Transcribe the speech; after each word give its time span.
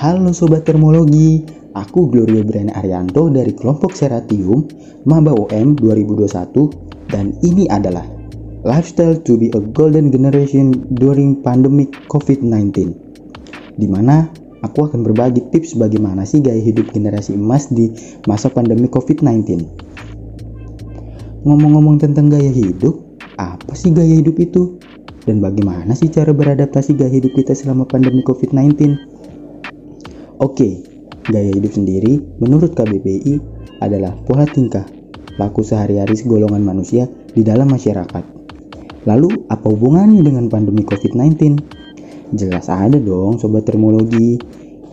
Halo 0.00 0.32
Sobat 0.32 0.64
Termologi, 0.64 1.44
aku 1.76 2.08
Gloria 2.08 2.40
Briana 2.40 2.72
Arianto 2.80 3.28
dari 3.28 3.52
kelompok 3.52 3.92
Seratium 3.92 4.64
Maba 5.04 5.36
UM 5.36 5.76
2021 5.76 7.12
dan 7.12 7.36
ini 7.44 7.68
adalah 7.68 8.08
Lifestyle 8.64 9.20
to 9.20 9.36
be 9.36 9.52
a 9.52 9.60
Golden 9.60 10.08
Generation 10.08 10.72
during 10.96 11.44
Pandemic 11.44 11.92
COVID-19 12.08 12.96
di 13.76 13.84
mana 13.92 14.24
aku 14.64 14.88
akan 14.88 15.04
berbagi 15.04 15.44
tips 15.52 15.76
bagaimana 15.76 16.24
sih 16.24 16.40
gaya 16.40 16.64
hidup 16.64 16.88
generasi 16.96 17.36
emas 17.36 17.68
di 17.68 17.92
masa 18.24 18.48
pandemi 18.48 18.88
COVID-19. 18.88 19.68
Ngomong-ngomong 21.44 22.00
tentang 22.00 22.32
gaya 22.32 22.48
hidup, 22.48 23.04
apa 23.36 23.76
sih 23.76 23.92
gaya 23.92 24.16
hidup 24.16 24.40
itu? 24.40 24.80
Dan 25.28 25.44
bagaimana 25.44 25.92
sih 25.92 26.08
cara 26.08 26.32
beradaptasi 26.32 26.96
gaya 26.96 27.12
hidup 27.12 27.36
kita 27.36 27.52
selama 27.52 27.84
pandemi 27.84 28.24
COVID-19? 28.24 29.09
Oke, 30.40 30.80
gaya 31.28 31.52
hidup 31.52 31.68
sendiri 31.68 32.16
menurut 32.40 32.72
KBBI 32.72 33.36
adalah 33.84 34.16
pola 34.24 34.48
tingkah, 34.48 34.88
laku 35.36 35.60
sehari-hari 35.60 36.16
segolongan 36.16 36.64
manusia 36.64 37.12
di 37.36 37.44
dalam 37.44 37.68
masyarakat. 37.68 38.24
Lalu, 39.04 39.44
apa 39.52 39.68
hubungannya 39.68 40.24
dengan 40.24 40.48
pandemi 40.48 40.80
COVID-19? 40.88 41.60
Jelas 42.32 42.72
ada 42.72 42.96
dong 42.96 43.36
sobat 43.36 43.68
termologi. 43.68 44.40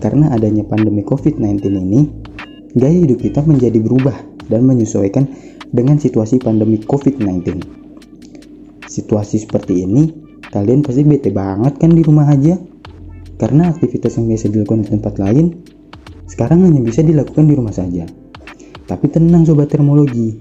Karena 0.00 0.32
adanya 0.32 0.64
pandemi 0.64 1.04
COVID-19 1.04 1.60
ini, 1.76 2.00
gaya 2.72 3.04
hidup 3.04 3.20
kita 3.20 3.44
menjadi 3.44 3.84
berubah 3.84 4.16
dan 4.48 4.64
menyesuaikan 4.64 5.28
dengan 5.68 6.00
situasi 6.00 6.40
pandemi 6.40 6.80
COVID-19. 6.80 7.60
Situasi 8.88 9.44
seperti 9.44 9.84
ini, 9.84 10.08
kalian 10.48 10.80
pasti 10.80 11.04
bete 11.04 11.28
banget 11.28 11.76
kan 11.76 11.92
di 11.92 12.00
rumah 12.00 12.32
aja? 12.32 12.56
Karena 13.34 13.70
aktivitas 13.70 14.16
yang 14.18 14.30
biasa 14.30 14.46
dilakukan 14.50 14.86
di 14.86 14.88
tempat 14.94 15.14
lain, 15.18 15.46
sekarang 16.30 16.64
hanya 16.64 16.80
bisa 16.80 17.02
dilakukan 17.02 17.44
di 17.50 17.54
rumah 17.58 17.74
saja. 17.74 18.06
Tapi 18.84 19.06
tenang 19.10 19.48
sobat 19.48 19.72
termologi, 19.72 20.38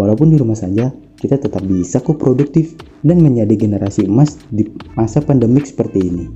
walaupun 0.00 0.32
di 0.32 0.36
rumah 0.40 0.56
saja, 0.56 0.90
kita 1.22 1.38
tetap 1.38 1.62
bisa 1.62 2.02
kok 2.02 2.18
produktif 2.18 2.74
dan 3.06 3.22
menjadi 3.22 3.54
generasi 3.54 4.10
emas 4.10 4.42
di 4.50 4.66
masa 4.98 5.22
pandemik 5.22 5.68
seperti 5.68 5.98
ini. 6.02 6.26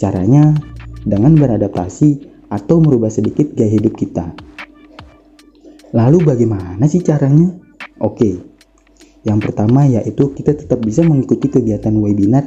Caranya 0.00 0.56
dengan 1.04 1.36
beradaptasi 1.36 2.36
atau 2.48 2.80
merubah 2.80 3.12
sedikit 3.12 3.52
gaya 3.52 3.76
hidup 3.76 3.94
kita. 4.00 4.32
Lalu 5.92 6.24
bagaimana 6.24 6.84
sih 6.88 7.04
caranya? 7.04 7.52
Oke, 8.00 8.36
yang 9.26 9.42
pertama 9.42 9.84
yaitu 9.88 10.30
kita 10.32 10.54
tetap 10.54 10.80
bisa 10.84 11.02
mengikuti 11.02 11.50
kegiatan 11.50 11.94
webinar 11.98 12.46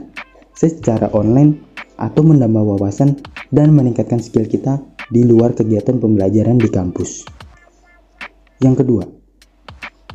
secara 0.56 1.12
online 1.12 1.69
atau 2.00 2.24
menambah 2.24 2.64
wawasan 2.64 3.20
dan 3.52 3.76
meningkatkan 3.76 4.24
skill 4.24 4.48
kita 4.48 4.80
di 5.12 5.28
luar 5.28 5.52
kegiatan 5.52 6.00
pembelajaran 6.00 6.56
di 6.56 6.72
kampus. 6.72 7.28
Yang 8.64 8.86
kedua, 8.86 9.04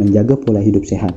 menjaga 0.00 0.40
pola 0.40 0.64
hidup 0.64 0.88
sehat. 0.88 1.12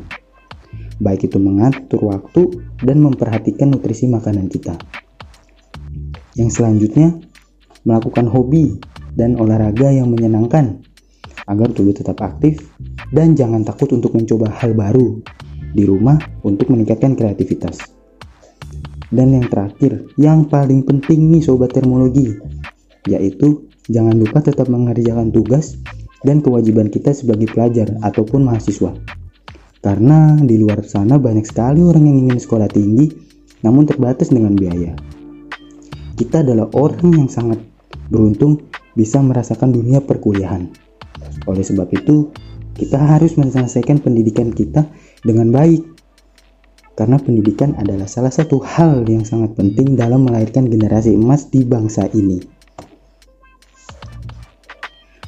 Baik 1.00 1.32
itu 1.32 1.40
mengatur 1.40 2.04
waktu 2.04 2.68
dan 2.84 3.00
memperhatikan 3.00 3.72
nutrisi 3.72 4.12
makanan 4.12 4.52
kita. 4.52 4.76
Yang 6.36 6.62
selanjutnya, 6.62 7.16
melakukan 7.88 8.28
hobi 8.28 8.78
dan 9.16 9.40
olahraga 9.40 9.90
yang 9.90 10.12
menyenangkan 10.12 10.84
agar 11.48 11.72
tubuh 11.72 11.96
tetap 11.96 12.20
aktif 12.20 12.60
dan 13.16 13.34
jangan 13.34 13.64
takut 13.64 13.88
untuk 13.96 14.14
mencoba 14.14 14.52
hal 14.52 14.76
baru 14.76 15.24
di 15.72 15.88
rumah 15.88 16.20
untuk 16.44 16.70
meningkatkan 16.70 17.16
kreativitas. 17.16 17.97
Dan 19.08 19.40
yang 19.40 19.48
terakhir, 19.48 20.12
yang 20.20 20.52
paling 20.52 20.84
penting 20.84 21.32
nih 21.32 21.40
sobat 21.40 21.72
termologi, 21.72 22.36
yaitu 23.08 23.68
jangan 23.88 24.20
lupa 24.20 24.44
tetap 24.44 24.68
mengerjakan 24.68 25.32
tugas 25.32 25.80
dan 26.28 26.44
kewajiban 26.44 26.92
kita 26.92 27.16
sebagai 27.16 27.48
pelajar 27.48 27.88
ataupun 28.04 28.44
mahasiswa. 28.44 28.92
Karena 29.80 30.36
di 30.36 30.60
luar 30.60 30.84
sana 30.84 31.16
banyak 31.16 31.48
sekali 31.48 31.80
orang 31.80 32.04
yang 32.04 32.28
ingin 32.28 32.40
sekolah 32.42 32.68
tinggi 32.68 33.08
namun 33.64 33.88
terbatas 33.88 34.30
dengan 34.30 34.54
biaya. 34.54 34.92
Kita 36.18 36.44
adalah 36.44 36.68
orang 36.76 37.14
yang 37.14 37.30
sangat 37.32 37.62
beruntung 38.10 38.68
bisa 38.98 39.22
merasakan 39.22 39.72
dunia 39.72 40.02
perkuliahan. 40.02 40.68
Oleh 41.46 41.64
sebab 41.64 41.88
itu, 41.94 42.34
kita 42.74 42.98
harus 42.98 43.38
menyelesaikan 43.38 44.02
pendidikan 44.02 44.50
kita 44.50 44.86
dengan 45.22 45.54
baik 45.54 45.97
karena 46.98 47.22
pendidikan 47.22 47.78
adalah 47.78 48.10
salah 48.10 48.34
satu 48.34 48.58
hal 48.66 49.06
yang 49.06 49.22
sangat 49.22 49.54
penting 49.54 49.94
dalam 49.94 50.26
melahirkan 50.26 50.66
generasi 50.66 51.14
emas 51.14 51.46
di 51.46 51.62
bangsa 51.62 52.10
ini. 52.18 52.42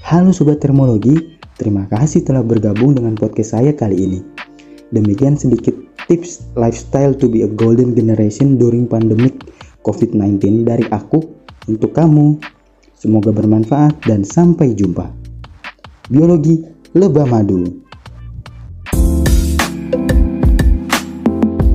Halo 0.01 0.33
Sobat 0.33 0.57
Termologi, 0.65 1.37
terima 1.61 1.85
kasih 1.85 2.25
telah 2.25 2.41
bergabung 2.41 2.97
dengan 2.97 3.13
podcast 3.13 3.53
saya 3.53 3.77
kali 3.77 4.01
ini. 4.01 4.19
Demikian 4.89 5.37
sedikit 5.37 5.77
tips 6.09 6.49
lifestyle 6.57 7.13
to 7.13 7.29
be 7.29 7.45
a 7.45 7.49
golden 7.53 7.93
generation 7.93 8.57
during 8.57 8.89
pandemic 8.89 9.37
COVID-19 9.85 10.65
dari 10.65 10.89
aku 10.89 11.21
untuk 11.69 11.93
kamu. 11.93 12.41
Semoga 12.97 13.29
bermanfaat 13.29 14.09
dan 14.09 14.25
sampai 14.25 14.73
jumpa. 14.73 15.05
Biologi 16.09 16.65
Lebah 16.97 17.29
Madu 17.29 17.88